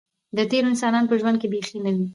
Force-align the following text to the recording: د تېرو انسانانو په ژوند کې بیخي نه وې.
د 0.37 0.39
تېرو 0.49 0.67
انسانانو 0.71 1.09
په 1.11 1.15
ژوند 1.21 1.37
کې 1.41 1.47
بیخي 1.53 1.77
نه 1.85 1.91
وې. 1.95 2.07